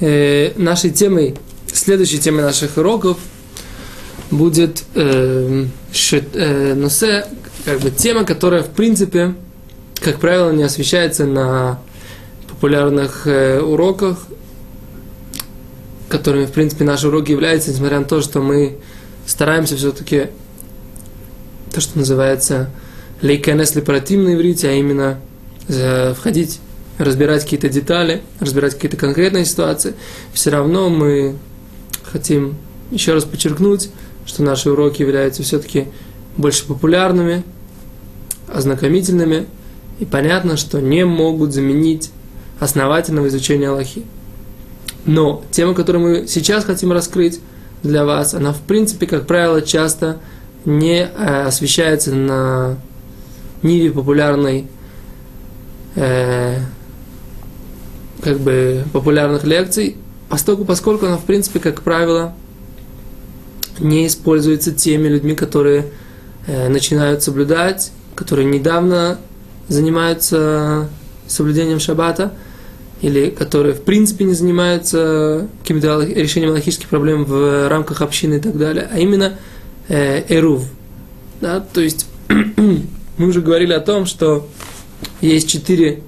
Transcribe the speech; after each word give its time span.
Э, 0.00 0.52
нашей 0.56 0.90
темой, 0.90 1.34
следующей 1.70 2.18
темой 2.18 2.42
наших 2.42 2.78
уроков 2.78 3.18
будет 4.30 4.82
э, 4.94 5.66
шит, 5.92 6.28
э, 6.32 6.74
носе, 6.74 7.26
как 7.66 7.80
бы 7.80 7.90
тема, 7.90 8.24
которая, 8.24 8.62
в 8.62 8.70
принципе, 8.70 9.34
как 10.00 10.18
правило, 10.18 10.52
не 10.52 10.62
освещается 10.62 11.26
на 11.26 11.80
популярных 12.48 13.26
э, 13.26 13.60
уроках, 13.60 14.26
которыми, 16.08 16.46
в 16.46 16.52
принципе, 16.52 16.84
наши 16.84 17.08
уроки 17.08 17.32
являются, 17.32 17.70
несмотря 17.70 17.98
на 17.98 18.06
то, 18.06 18.22
что 18.22 18.40
мы 18.40 18.78
стараемся 19.26 19.76
все-таки 19.76 20.28
то, 21.74 21.80
что 21.82 21.98
называется 21.98 22.70
лейканес 23.20 23.74
лепаратим 23.74 24.24
на 24.24 24.34
иврите, 24.34 24.68
а 24.68 24.72
именно 24.72 25.20
э, 25.68 26.14
входить, 26.14 26.58
разбирать 27.04 27.42
какие-то 27.44 27.68
детали, 27.68 28.22
разбирать 28.40 28.74
какие-то 28.74 28.96
конкретные 28.96 29.44
ситуации, 29.44 29.94
все 30.32 30.50
равно 30.50 30.90
мы 30.90 31.36
хотим 32.02 32.56
еще 32.90 33.14
раз 33.14 33.24
подчеркнуть, 33.24 33.90
что 34.26 34.42
наши 34.42 34.70
уроки 34.70 35.00
являются 35.02 35.42
все-таки 35.42 35.86
больше 36.36 36.66
популярными, 36.66 37.42
ознакомительными, 38.52 39.46
и 39.98 40.04
понятно, 40.04 40.56
что 40.56 40.80
не 40.80 41.04
могут 41.04 41.52
заменить 41.52 42.10
основательного 42.58 43.28
изучения 43.28 43.68
Аллахи. 43.68 44.04
Но 45.06 45.42
тема, 45.50 45.74
которую 45.74 46.02
мы 46.02 46.26
сейчас 46.26 46.64
хотим 46.64 46.92
раскрыть 46.92 47.40
для 47.82 48.04
вас, 48.04 48.34
она 48.34 48.52
в 48.52 48.60
принципе, 48.60 49.06
как 49.06 49.26
правило, 49.26 49.62
часто 49.62 50.18
не 50.66 51.00
э, 51.02 51.44
освещается 51.46 52.14
на 52.14 52.76
ниве 53.62 53.90
популярной 53.90 54.66
э, 55.96 56.58
как 58.22 58.40
бы 58.40 58.84
популярных 58.92 59.44
лекций, 59.44 59.96
поскольку, 60.28 60.64
поскольку 60.64 61.06
она, 61.06 61.16
в 61.16 61.24
принципе, 61.24 61.58
как 61.58 61.82
правило, 61.82 62.34
не 63.78 64.06
используется 64.06 64.72
теми 64.72 65.08
людьми, 65.08 65.34
которые 65.34 65.86
э, 66.46 66.68
начинают 66.68 67.22
соблюдать, 67.22 67.92
которые 68.14 68.46
недавно 68.46 69.18
занимаются 69.68 70.88
соблюдением 71.26 71.80
шаббата, 71.80 72.32
или 73.00 73.30
которые 73.30 73.74
в 73.74 73.82
принципе 73.82 74.24
не 74.24 74.34
занимаются 74.34 75.48
каким-то 75.62 76.02
решением 76.02 76.50
логических 76.50 76.88
проблем 76.88 77.24
в 77.24 77.68
рамках 77.68 78.02
общины 78.02 78.34
и 78.34 78.40
так 78.40 78.58
далее, 78.58 78.88
а 78.92 78.98
именно 78.98 79.38
э, 79.88 80.24
эрув. 80.28 80.64
Да? 81.40 81.60
То 81.60 81.80
есть 81.80 82.06
мы 82.28 83.26
уже 83.26 83.40
говорили 83.40 83.72
о 83.72 83.80
том, 83.80 84.04
что 84.04 84.48
есть 85.20 85.48
четыре 85.48 86.02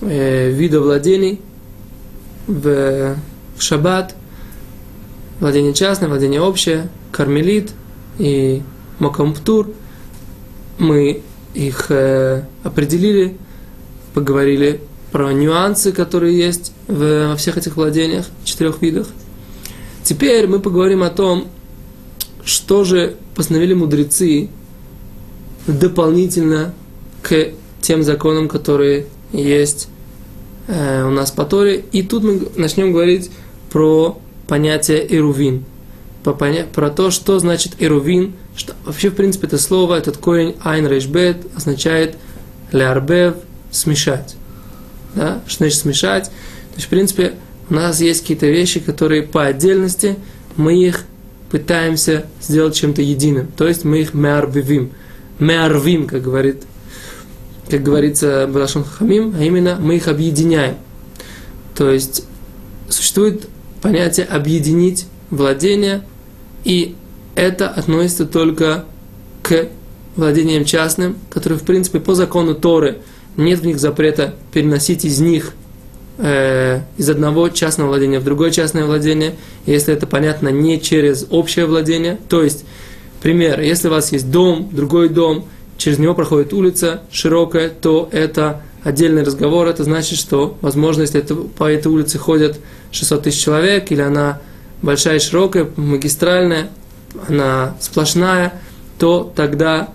э, 0.00 0.50
вида 0.50 0.80
владений 0.80 1.40
в, 2.46 3.16
в 3.56 3.62
шаббат. 3.62 4.14
Владение 5.40 5.74
частное, 5.74 6.08
владение 6.08 6.40
общее, 6.40 6.88
кармелит 7.12 7.72
и 8.18 8.62
мокамптур. 8.98 9.70
Мы 10.78 11.22
их 11.54 11.86
э, 11.90 12.44
определили, 12.62 13.36
поговорили 14.14 14.80
про 15.12 15.32
нюансы, 15.32 15.92
которые 15.92 16.36
есть 16.36 16.72
в, 16.88 17.28
во 17.28 17.36
всех 17.36 17.56
этих 17.56 17.76
владениях, 17.76 18.26
четырех 18.44 18.82
видах. 18.82 19.08
Теперь 20.02 20.46
мы 20.46 20.60
поговорим 20.60 21.02
о 21.02 21.10
том, 21.10 21.48
что 22.44 22.84
же 22.84 23.16
постановили 23.34 23.74
мудрецы 23.74 24.48
дополнительно 25.66 26.74
к 27.22 27.48
тем 27.80 28.02
законам, 28.02 28.48
которые 28.48 29.06
есть 29.32 29.88
э, 30.68 31.04
у 31.04 31.10
нас 31.10 31.30
по 31.30 31.44
Торе. 31.44 31.84
И 31.92 32.02
тут 32.02 32.22
мы 32.22 32.48
начнем 32.56 32.92
говорить 32.92 33.30
про 33.70 34.18
понятие 34.46 35.06
эрувин, 35.14 35.64
про, 36.22 36.32
поня- 36.32 36.66
про 36.66 36.90
то, 36.90 37.10
что 37.10 37.38
значит 37.38 37.74
эрувин, 37.78 38.34
что 38.56 38.74
вообще, 38.84 39.10
в 39.10 39.14
принципе, 39.14 39.46
это 39.46 39.58
слово, 39.58 39.96
этот 39.96 40.16
корень 40.16 40.56
айн 40.62 40.86
рейшбет 40.86 41.38
означает 41.54 42.16
лярбев, 42.72 43.34
смешать. 43.70 44.36
Да? 45.14 45.40
Что 45.46 45.58
значит 45.58 45.78
смешать? 45.78 46.24
То 46.26 46.76
есть, 46.76 46.86
в 46.86 46.90
принципе, 46.90 47.34
у 47.68 47.74
нас 47.74 48.00
есть 48.00 48.22
какие-то 48.22 48.46
вещи, 48.46 48.80
которые 48.80 49.22
по 49.22 49.44
отдельности 49.44 50.16
мы 50.56 50.74
их 50.82 51.04
пытаемся 51.50 52.26
сделать 52.40 52.74
чем-то 52.74 53.02
единым. 53.02 53.48
То 53.56 53.66
есть 53.66 53.84
мы 53.84 54.00
их 54.00 54.14
меарбивим. 54.14 54.92
Меарвим, 55.38 56.06
как 56.06 56.22
говорит 56.22 56.62
как 57.68 57.82
говорится 57.82 58.48
Балашон 58.52 58.84
Хамим, 58.84 59.34
а 59.38 59.42
именно 59.42 59.76
мы 59.80 59.96
их 59.96 60.08
объединяем. 60.08 60.76
То 61.74 61.90
есть 61.90 62.24
существует 62.88 63.48
понятие 63.82 64.26
объединить 64.26 65.06
владение, 65.30 66.02
и 66.64 66.94
это 67.34 67.68
относится 67.68 68.24
только 68.24 68.84
к 69.42 69.68
владениям 70.16 70.64
частным, 70.64 71.16
которые, 71.30 71.58
в 71.58 71.62
принципе, 71.62 72.00
по 72.00 72.14
закону 72.14 72.54
Торы 72.54 72.98
нет 73.36 73.60
в 73.60 73.66
них 73.66 73.78
запрета 73.78 74.34
переносить 74.52 75.04
из 75.04 75.20
них 75.20 75.52
э, 76.18 76.80
из 76.96 77.10
одного 77.10 77.48
частного 77.50 77.88
владения 77.88 78.18
в 78.18 78.24
другое 78.24 78.50
частное 78.50 78.86
владение, 78.86 79.34
если 79.66 79.92
это 79.92 80.06
понятно 80.06 80.48
не 80.48 80.80
через 80.80 81.26
общее 81.30 81.66
владение. 81.66 82.18
То 82.28 82.42
есть, 82.42 82.64
пример, 83.20 83.60
если 83.60 83.88
у 83.88 83.90
вас 83.90 84.12
есть 84.12 84.30
дом, 84.30 84.70
другой 84.72 85.10
дом, 85.10 85.46
через 85.76 85.98
него 85.98 86.14
проходит 86.14 86.52
улица 86.52 87.02
широкая, 87.10 87.68
то 87.68 88.08
это 88.12 88.62
отдельный 88.82 89.22
разговор. 89.22 89.66
Это 89.66 89.84
значит, 89.84 90.18
что, 90.18 90.56
возможно, 90.60 91.02
если 91.02 91.20
это, 91.20 91.34
по 91.34 91.70
этой 91.70 91.88
улице 91.88 92.18
ходят 92.18 92.58
600 92.92 93.22
тысяч 93.24 93.42
человек, 93.42 93.90
или 93.90 94.00
она 94.00 94.40
большая 94.82 95.16
и 95.16 95.20
широкая, 95.20 95.68
магистральная, 95.76 96.70
она 97.28 97.76
сплошная, 97.80 98.60
то 98.98 99.32
тогда 99.34 99.88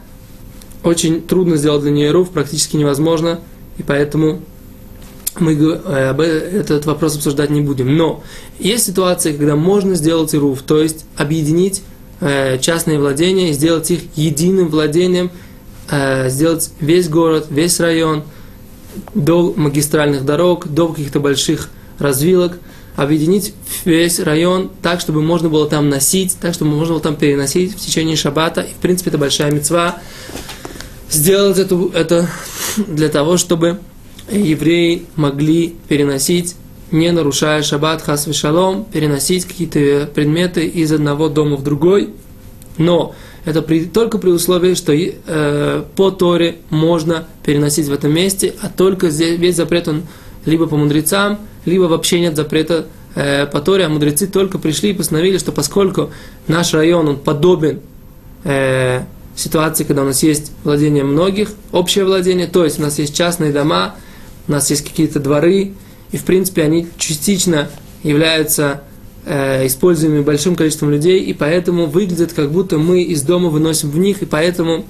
очень 0.84 1.22
трудно 1.22 1.58
сделать 1.58 1.84
для 1.84 1.92
нее 1.92 2.12
руф, 2.12 2.32
практически 2.32 2.76
невозможно, 2.76 3.40
и 3.78 3.84
поэтому 3.84 4.42
мы 5.40 5.54
э, 5.54 6.60
этот 6.60 6.86
вопрос 6.86 7.16
обсуждать 7.16 7.50
не 7.50 7.62
будем. 7.62 7.96
Но 7.96 8.24
есть 8.60 8.86
ситуации, 8.86 9.32
когда 9.32 9.56
можно 9.56 9.96
сделать 9.96 10.36
ируф, 10.36 10.62
то 10.64 10.82
есть 10.82 11.06
объединить 11.16 11.84
э, 12.20 12.58
частные 12.60 13.00
владения 13.00 13.52
и 13.52 13.54
сделать 13.54 13.90
их 13.92 14.02
единым 14.16 14.68
владением, 14.68 15.32
Э, 15.92 16.30
сделать 16.30 16.72
весь 16.80 17.10
город, 17.10 17.48
весь 17.50 17.82
район 17.82 18.24
до 19.14 19.54
магистральных 19.58 20.24
дорог, 20.24 20.70
до 20.70 20.88
каких-то 20.88 21.20
больших 21.20 21.70
развилок, 22.00 22.60
объединить 22.96 23.54
весь 23.84 24.22
район 24.22 24.72
так, 24.82 25.02
чтобы 25.02 25.22
можно 25.22 25.50
было 25.50 25.68
там 25.68 25.90
носить, 25.90 26.38
так, 26.40 26.54
чтобы 26.54 26.72
можно 26.72 26.94
было 26.94 27.02
там 27.02 27.18
переносить 27.18 27.74
в 27.76 27.86
течение 27.86 28.16
шаббата. 28.16 28.62
И, 28.62 28.72
в 28.72 28.78
принципе, 28.78 29.10
это 29.10 29.18
большая 29.18 29.52
мецва. 29.52 29.98
Сделать 31.10 31.60
это, 31.60 31.78
это 31.94 32.30
для 32.78 33.10
того, 33.10 33.36
чтобы 33.36 33.80
евреи 34.32 35.06
могли 35.18 35.76
переносить, 35.90 36.56
не 36.92 37.12
нарушая 37.12 37.64
шаббат, 37.64 38.02
хас 38.02 38.34
шалом, 38.34 38.86
переносить 38.86 39.44
какие-то 39.44 40.10
предметы 40.14 40.66
из 40.66 40.94
одного 40.94 41.28
дома 41.28 41.58
в 41.58 41.64
другой. 41.64 42.12
Но 42.78 43.14
это 43.44 43.62
при, 43.62 43.86
только 43.86 44.18
при 44.18 44.30
условии, 44.30 44.76
что 44.76 44.94
э, 44.94 45.84
по 45.96 46.12
Торе 46.12 46.58
можно 46.70 47.26
переносить 47.44 47.88
в 47.88 47.94
этом 47.94 48.14
месте, 48.14 48.54
а 48.62 48.70
только 48.70 49.10
здесь 49.10 49.40
весь 49.40 49.56
запрет 49.56 49.88
он 49.88 50.04
либо 50.46 50.68
по 50.68 50.78
мудрецам, 50.78 51.40
либо 51.66 51.84
вообще 51.84 52.20
нет 52.20 52.36
запрета 52.36 52.86
э, 53.16 53.48
по 53.48 53.62
Торе, 53.62 53.86
а 53.86 53.90
мудрецы 53.90 54.28
только 54.28 54.60
пришли 54.60 54.92
и 54.92 54.94
постановили, 54.94 55.38
что 55.38 55.52
поскольку 55.52 56.12
наш 56.48 56.74
район 56.74 57.08
он 57.08 57.18
подобен 57.18 57.80
э, 58.44 59.02
ситуации, 59.36 59.86
когда 59.86 60.04
у 60.04 60.06
нас 60.06 60.22
есть 60.22 60.52
владение 60.64 61.04
многих, 61.04 61.50
общее 61.72 62.06
владение, 62.06 62.48
то 62.48 62.64
есть 62.64 62.80
у 62.80 62.84
нас 62.84 63.00
есть 63.00 63.16
частные 63.16 63.52
дома, 63.52 63.96
у 64.48 64.52
нас 64.52 64.70
есть 64.70 64.88
какие-то 64.88 65.20
дворы, 65.20 65.74
и 66.12 66.18
в 66.18 66.24
принципе 66.26 66.64
они 66.64 66.88
частично 66.98 67.70
являются 68.04 68.84
э, 69.26 69.66
используемыми 69.68 70.22
большим 70.22 70.56
количеством 70.56 70.92
людей, 70.92 71.20
и 71.22 71.34
поэтому 71.34 71.86
выглядит, 71.86 72.34
как 72.34 72.52
будто 72.52 72.78
мы 72.78 73.04
из 73.04 73.22
дома 73.24 73.50
выносим 73.50 73.90
в 73.90 73.98
них, 73.98 74.22
и 74.22 74.26
поэтому, 74.26 74.86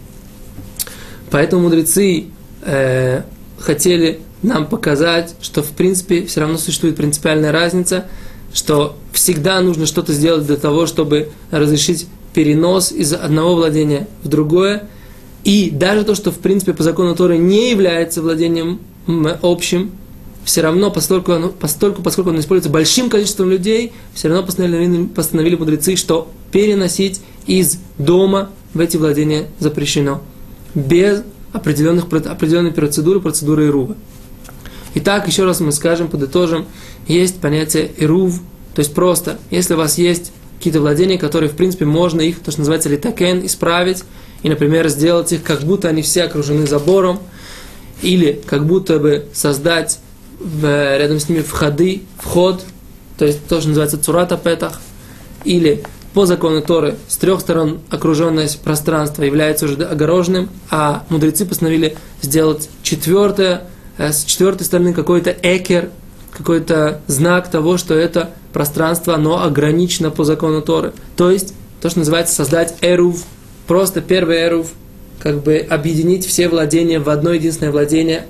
поэтому 1.30 1.64
мудрецы 1.64 2.26
э, 2.64 3.24
хотели 3.60 4.20
нам 4.44 4.66
показать, 4.66 5.36
что 5.42 5.62
в 5.62 5.70
принципе 5.72 6.26
все 6.26 6.42
равно 6.42 6.58
существует 6.58 6.96
принципиальная 6.96 7.52
разница, 7.52 8.08
что 8.54 8.98
всегда 9.14 9.62
нужно 9.62 9.86
что-то 9.86 10.14
сделать 10.14 10.46
для 10.46 10.58
того, 10.58 10.86
чтобы 10.86 11.30
разрешить 11.52 12.08
перенос 12.34 12.92
из 12.92 13.14
одного 13.14 13.56
владения 13.56 14.08
в 14.24 14.28
другое, 14.28 14.88
и 15.44 15.70
даже 15.72 16.04
то, 16.04 16.16
что 16.16 16.32
в 16.32 16.38
принципе 16.38 16.74
по 16.74 16.84
закону 16.84 17.16
Торы 17.16 17.38
не 17.38 17.72
является 17.72 18.22
владением 18.22 18.80
общим, 19.42 19.92
все 20.44 20.62
равно, 20.62 20.92
поскольку, 20.92 21.34
оно, 21.34 21.50
поскольку, 21.50 22.02
поскольку 22.02 22.32
он 22.32 22.40
используется 22.40 22.72
большим 22.72 23.10
количеством 23.10 23.50
людей, 23.50 23.94
все 24.14 24.28
равно 24.28 24.44
постановили, 24.44 25.06
постановили 25.06 25.56
мудрецы, 25.56 25.96
что 25.96 26.32
переносить 26.52 27.22
из 27.46 27.80
дома 27.98 28.50
в 28.74 28.80
эти 28.80 28.98
владения 28.98 29.48
запрещено. 29.60 30.22
Без 30.74 31.24
определенных, 31.54 32.06
определенной 32.06 32.72
процедуры, 32.72 33.20
процедуры 33.20 33.68
Ирува. 33.68 33.96
Итак, 34.96 35.28
еще 35.28 35.46
раз 35.46 35.60
мы 35.62 35.72
скажем, 35.72 36.08
подытожим, 36.08 36.66
есть 37.08 37.40
понятие 37.40 37.92
ирув, 37.98 38.42
то 38.76 38.80
есть 38.80 38.94
просто, 38.94 39.40
если 39.50 39.74
у 39.74 39.78
вас 39.78 39.98
есть 39.98 40.32
какие-то 40.58 40.82
владения, 40.82 41.18
которые, 41.18 41.50
в 41.50 41.56
принципе, 41.56 41.86
можно 41.86 42.22
их, 42.22 42.40
то, 42.40 42.52
что 42.52 42.62
называется 42.62 42.90
литакен, 42.90 43.46
исправить, 43.46 44.04
и, 44.44 44.50
например, 44.50 44.90
сделать 44.90 45.32
их, 45.32 45.44
как 45.44 45.62
будто 45.62 45.88
они 45.88 46.02
все 46.02 46.24
окружены 46.24 46.68
забором, 46.68 47.20
или 48.02 48.42
как 48.46 48.66
будто 48.66 49.00
бы 49.00 49.28
создать 49.34 50.00
в, 50.44 50.98
рядом 50.98 51.20
с 51.20 51.30
ними 51.30 51.42
входы, 51.42 52.04
вход, 52.18 52.64
то 53.18 53.26
есть 53.26 53.46
то, 53.48 53.60
что 53.60 53.70
называется 53.70 54.02
цурата 54.02 54.38
петах, 54.38 54.82
или 55.44 55.84
по 56.14 56.26
закону 56.26 56.62
Торы 56.62 56.96
с 57.08 57.18
трех 57.18 57.40
сторон 57.40 57.80
окруженное 57.90 58.50
пространство 58.64 59.24
является 59.24 59.66
уже 59.66 59.84
огороженным, 59.84 60.50
а 60.70 61.06
мудрецы 61.10 61.46
постановили 61.46 61.96
сделать 62.22 62.70
четвертое, 62.84 63.64
э, 63.98 64.12
с 64.12 64.24
четвертой 64.26 64.66
стороны 64.66 64.94
какой-то 64.94 65.36
экер, 65.42 65.90
какой-то 66.32 67.02
знак 67.08 67.50
того, 67.50 67.78
что 67.78 67.94
это 67.94 68.32
пространство, 68.54 69.16
оно 69.16 69.44
ограничено 69.44 70.12
по 70.12 70.24
закону 70.24 70.62
Торы. 70.62 70.94
То 71.16 71.32
есть, 71.32 71.54
то, 71.82 71.90
что 71.90 72.00
называется 72.00 72.36
создать 72.36 72.76
эрув, 72.82 73.24
просто 73.68 74.02
первый 74.02 74.42
эрув, 74.42 74.68
как 75.20 75.44
бы 75.44 75.58
объединить 75.58 76.26
все 76.26 76.50
владения 76.50 77.00
в 77.00 77.10
одно 77.10 77.32
единственное 77.32 77.72
владение, 77.72 78.26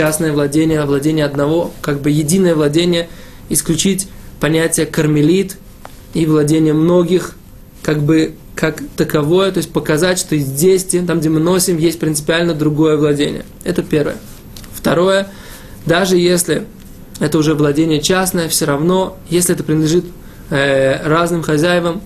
частное 0.00 0.32
владение, 0.32 0.82
владение 0.86 1.26
одного, 1.26 1.72
как 1.82 2.00
бы 2.00 2.10
единое 2.10 2.54
владение, 2.54 3.10
исключить 3.50 4.08
понятие 4.40 4.86
кармелит 4.86 5.58
и 6.14 6.24
владение 6.24 6.72
многих, 6.72 7.36
как 7.82 8.02
бы 8.02 8.32
как 8.54 8.82
таковое, 8.96 9.52
то 9.52 9.58
есть 9.58 9.70
показать, 9.70 10.18
что 10.18 10.38
здесь, 10.38 10.84
там, 11.06 11.20
где 11.20 11.28
мы 11.28 11.38
носим, 11.38 11.76
есть 11.76 12.00
принципиально 12.00 12.54
другое 12.54 12.96
владение. 12.96 13.44
Это 13.62 13.82
первое. 13.82 14.16
Второе, 14.72 15.28
даже 15.84 16.16
если 16.16 16.64
это 17.18 17.36
уже 17.36 17.52
владение 17.52 18.00
частное, 18.00 18.48
все 18.48 18.64
равно, 18.64 19.18
если 19.28 19.54
это 19.54 19.64
принадлежит 19.64 20.06
э, 20.48 21.06
разным 21.06 21.42
хозяевам, 21.42 22.00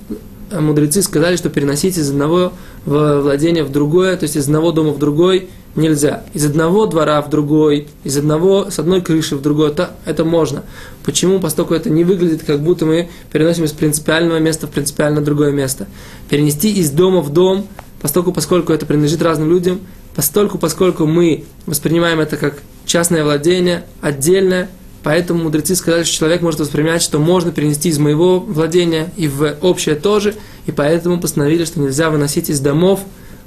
мудрецы 0.51 1.01
сказали, 1.01 1.37
что 1.37 1.49
переносить 1.49 1.97
из 1.97 2.11
одного 2.11 2.55
владения 2.87 3.63
в 3.63 3.71
другое, 3.71 4.17
то 4.17 4.25
есть 4.25 4.35
из 4.35 4.47
одного 4.47 4.73
дома 4.73 4.91
в 4.91 4.99
другой 4.99 5.49
нельзя. 5.77 6.25
Из 6.33 6.45
одного 6.45 6.87
двора 6.87 7.21
в 7.23 7.31
другой, 7.31 7.89
из 8.05 8.17
одного, 8.17 8.71
с 8.71 8.79
одной 8.79 9.01
крыши 9.01 9.37
в 9.37 9.43
другой, 9.43 9.71
это, 9.71 9.91
это 10.05 10.25
можно. 10.25 10.63
Почему? 11.05 11.41
Поскольку 11.41 11.75
это 11.75 11.91
не 11.91 12.05
выглядит, 12.05 12.45
как 12.45 12.61
будто 12.63 12.87
мы 12.87 13.09
переносим 13.33 13.65
из 13.65 13.73
принципиального 13.73 14.39
места 14.39 14.67
в 14.67 14.71
принципиально 14.71 15.21
другое 15.21 15.53
место. 15.53 15.87
Перенести 16.29 16.73
из 16.73 16.91
дома 16.91 17.21
в 17.21 17.33
дом, 17.33 17.67
поскольку, 18.01 18.33
поскольку 18.33 18.73
это 18.73 18.87
принадлежит 18.87 19.23
разным 19.23 19.51
людям, 19.51 19.81
постольку, 20.15 20.59
поскольку 20.59 21.07
мы 21.07 21.45
воспринимаем 21.67 22.21
это 22.21 22.37
как 22.37 22.63
частное 22.87 23.25
владение, 23.25 23.85
отдельное, 24.01 24.69
Поэтому 25.05 25.45
мудрецы 25.45 25.77
сказали, 25.77 26.03
что 26.03 26.17
человек 26.17 26.41
может 26.41 26.61
воспринимать, 26.61 27.03
что 27.03 27.19
можно 27.19 27.53
перенести 27.53 27.91
из 27.91 27.99
моего 27.99 28.41
владения 28.41 29.13
и 29.19 29.29
в 29.29 29.55
общее 29.61 29.97
тоже, 29.97 30.35
и 30.65 30.73
поэтому 30.73 31.21
постановили, 31.21 31.67
что 31.67 31.79
нельзя 31.79 32.09
выносить 32.09 32.49
из 32.49 32.59
домов 32.61 33.01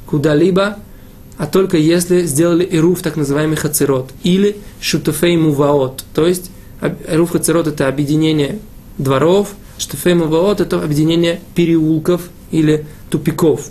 куда-либо, 0.05 0.77
а 1.37 1.47
только 1.47 1.77
если 1.77 2.23
сделали 2.23 2.67
ируф, 2.69 3.01
так 3.01 3.15
называемый 3.15 3.57
хацерот, 3.57 4.11
или 4.23 4.57
шутуфей 4.81 5.37
муваот, 5.37 6.03
то 6.13 6.25
есть 6.25 6.51
ируф 7.07 7.31
хацерот 7.31 7.67
это 7.67 7.87
объединение 7.87 8.59
дворов, 8.97 9.49
шутуфей 9.77 10.15
муваот 10.15 10.61
это 10.61 10.81
объединение 10.81 11.39
переулков 11.55 12.21
или 12.51 12.85
тупиков. 13.09 13.69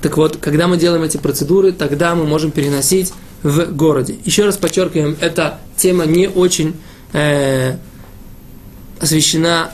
Так 0.00 0.16
вот, 0.16 0.36
когда 0.36 0.68
мы 0.68 0.76
делаем 0.76 1.02
эти 1.02 1.16
процедуры, 1.16 1.72
тогда 1.72 2.14
мы 2.14 2.24
можем 2.26 2.50
переносить 2.50 3.12
в 3.42 3.72
городе. 3.72 4.16
Еще 4.24 4.44
раз 4.44 4.56
подчеркиваем, 4.56 5.16
эта 5.20 5.60
тема 5.76 6.04
не 6.06 6.28
очень 6.28 6.76
э, 7.12 7.76
освещена 9.00 9.70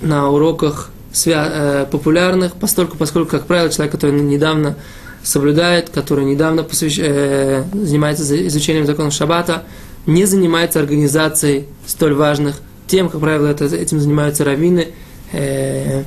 на 0.00 0.30
уроках 0.30 0.90
свя- 1.12 1.50
э, 1.82 1.86
популярных, 1.90 2.54
поскольку, 2.54 2.96
поскольку, 2.96 3.30
как 3.30 3.46
правило, 3.46 3.70
человек, 3.70 3.92
который 3.92 4.20
недавно 4.20 4.76
соблюдает, 5.22 5.90
который 5.90 6.24
недавно 6.24 6.62
посвящ... 6.62 6.98
э, 6.98 7.64
занимается 7.72 8.46
изучением 8.46 8.86
законов 8.86 9.12
Шаббата, 9.12 9.64
не 10.06 10.24
занимается 10.24 10.80
организацией 10.80 11.66
столь 11.86 12.14
важных 12.14 12.60
тем, 12.88 13.10
как 13.10 13.20
правило, 13.20 13.46
это, 13.46 13.66
этим 13.66 14.00
занимаются 14.00 14.44
раввины 14.44 14.88
э, 15.32 16.04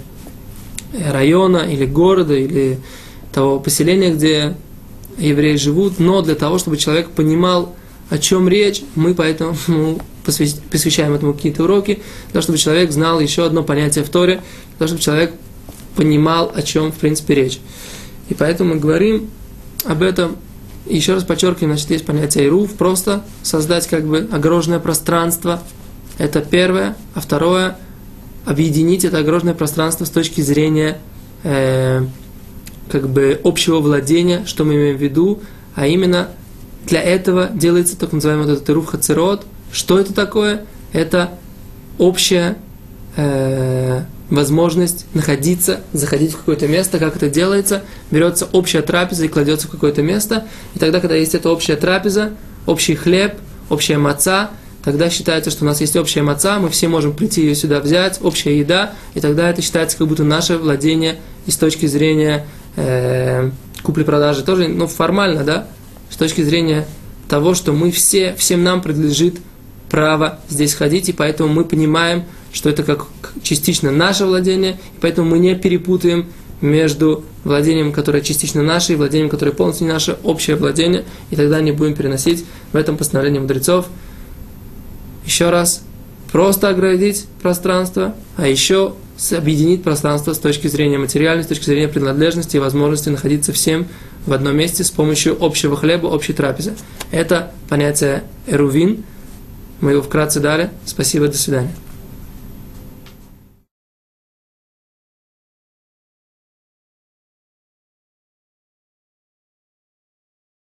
района 1.10 1.60
или 1.60 1.86
города, 1.86 2.34
или 2.34 2.80
того 3.32 3.60
поселения, 3.60 4.12
где 4.12 4.56
евреи 5.18 5.56
живут, 5.56 6.00
но 6.00 6.22
для 6.22 6.36
того, 6.36 6.58
чтобы 6.58 6.78
человек 6.78 7.10
понимал, 7.10 7.76
о 8.10 8.18
чем 8.18 8.50
речь, 8.50 8.82
мы 8.96 9.14
поэтому 9.14 9.56
посвящаем 10.26 11.14
этому 11.14 11.34
какие-то 11.34 11.64
уроки, 11.64 12.02
для 12.26 12.34
того, 12.34 12.42
чтобы 12.42 12.58
человек 12.58 12.92
знал 12.92 13.20
еще 13.20 13.46
одно 13.46 13.64
понятие 13.64 14.04
в 14.04 14.10
Торе, 14.10 14.42
для 14.70 14.78
того, 14.80 14.88
чтобы 14.88 15.02
человек 15.02 15.34
понимал, 15.96 16.52
о 16.54 16.62
чем 16.62 16.92
в 16.92 16.96
принципе 16.96 17.36
речь. 17.36 17.60
И 18.32 18.34
поэтому 18.34 18.76
мы 18.76 18.80
говорим 18.80 19.30
об 19.84 20.02
этом. 20.02 20.38
Еще 20.86 21.14
раз 21.14 21.26
подчеркиваем, 21.26 21.74
значит, 21.74 21.92
есть 21.92 22.06
понятие 22.06 22.48
ируф, 22.48 22.76
просто 22.76 23.24
создать 23.44 23.88
как 23.88 24.06
бы 24.06 24.30
огороженное 24.32 24.80
пространство. 24.80 25.62
Это 26.18 26.40
первое. 26.40 26.96
А 27.14 27.20
второе, 27.20 27.76
объединить 28.46 29.04
это 29.04 29.18
огороженное 29.18 29.54
пространство 29.54 30.06
с 30.06 30.10
точки 30.10 30.40
зрения 30.40 30.98
э, 31.44 32.06
как 32.90 33.10
бы 33.10 33.40
общего 33.44 33.80
владения, 33.80 34.46
что 34.46 34.64
мы 34.64 34.76
имеем 34.76 34.98
в 34.98 35.02
виду, 35.02 35.42
а 35.76 35.88
именно 35.88 36.30
для 36.86 37.02
этого 37.02 37.50
делается 37.54 37.98
так 37.98 38.14
называемый 38.14 38.48
вот 38.48 38.54
этот 38.54 38.70
рух 38.70 38.92
хацерот. 38.92 39.46
Что 39.74 40.00
это 40.00 40.14
такое? 40.14 40.66
Это 40.94 41.32
общая 41.98 42.58
э, 43.18 44.04
возможность 44.32 45.06
находиться, 45.14 45.82
заходить 45.94 46.32
в 46.32 46.38
какое-то 46.38 46.68
место, 46.68 46.98
как 46.98 47.16
это 47.16 47.30
делается, 47.30 47.84
берется 48.10 48.48
общая 48.52 48.82
трапеза 48.82 49.26
и 49.26 49.28
кладется 49.28 49.68
в 49.68 49.72
какое-то 49.72 50.02
место, 50.02 50.46
и 50.74 50.80
тогда, 50.80 51.00
когда 51.00 51.16
есть 51.16 51.36
эта 51.36 51.50
общая 51.50 51.76
трапеза, 51.76 52.32
общий 52.66 52.96
хлеб, 52.96 53.36
общая 53.70 53.98
маца, 53.98 54.50
тогда 54.84 55.10
считается, 55.10 55.52
что 55.52 55.66
у 55.66 55.68
нас 55.68 55.82
есть 55.82 55.96
общая 55.96 56.24
маца, 56.24 56.60
мы 56.60 56.70
все 56.70 56.88
можем 56.88 57.14
прийти 57.14 57.42
ее 57.42 57.56
сюда 57.56 57.82
взять, 57.82 58.20
общая 58.24 58.58
еда, 58.58 58.94
и 59.14 59.20
тогда 59.20 59.50
это 59.50 59.62
считается 59.62 59.98
как 59.98 60.08
будто 60.08 60.24
наше 60.24 60.58
владение 60.58 61.20
и 61.46 61.52
с 61.52 61.58
точки 61.58 61.86
зрения 61.86 62.48
э, 62.78 63.52
купли-продажи 63.84 64.44
тоже, 64.44 64.68
ну, 64.70 64.88
формально, 64.88 65.44
да, 65.44 65.68
с 66.10 66.16
точки 66.16 66.42
зрения 66.42 66.88
того, 67.28 67.54
что 67.54 67.74
мы 67.74 67.92
все, 67.92 68.34
всем 68.38 68.64
нам 68.64 68.82
принадлежит 68.82 69.40
право 69.90 70.40
здесь 70.48 70.74
ходить, 70.74 71.10
и 71.10 71.14
поэтому 71.14 71.50
мы 71.50 71.66
понимаем, 71.66 72.24
что 72.54 72.70
это 72.70 72.84
как 72.84 73.08
частично 73.44 73.92
наше 73.92 74.26
владение, 74.26 74.74
и 74.74 75.00
поэтому 75.00 75.30
мы 75.30 75.40
не 75.40 75.56
перепутаем 75.56 76.28
между 76.62 77.24
владением, 77.44 77.92
которое 77.92 78.22
частично 78.22 78.62
наше, 78.62 78.94
и 78.94 78.96
владением, 78.96 79.30
которое 79.30 79.52
полностью 79.52 79.88
наше, 79.88 80.18
общее 80.24 80.56
владение, 80.56 81.06
и 81.32 81.36
тогда 81.36 81.60
не 81.60 81.72
будем 81.72 81.96
переносить 81.96 82.46
в 82.72 82.76
этом 82.76 82.98
постановлении 82.98 83.40
мудрецов. 83.40 83.88
Еще 85.26 85.50
раз, 85.50 85.84
просто 86.32 86.70
оградить 86.70 87.26
пространство, 87.42 88.16
а 88.38 88.48
еще 88.48 88.94
объединить 89.32 89.84
пространство 89.84 90.34
с 90.34 90.40
точки 90.40 90.68
зрения 90.68 90.98
материальной, 90.98 91.44
с 91.44 91.48
точки 91.48 91.66
зрения 91.66 91.88
принадлежности 91.88 92.58
и 92.58 92.60
возможности 92.60 93.10
находиться 93.10 93.54
всем 93.54 93.88
в 94.26 94.34
одном 94.34 94.56
месте 94.56 94.84
с 94.84 94.90
помощью 94.90 95.38
общего 95.44 95.78
хлеба, 95.78 96.08
общей 96.08 96.34
трапезы. 96.34 96.74
Это 97.12 97.52
понятие 97.70 98.24
эрувин. 98.48 99.04
Мы 99.80 99.92
его 99.92 100.02
вкратце 100.02 100.40
дали. 100.40 100.70
Спасибо, 100.86 101.28
до 101.28 101.38
свидания. 101.38 101.74